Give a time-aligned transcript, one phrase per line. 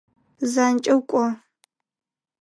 [0.51, 1.25] Занкӏэу кӏо!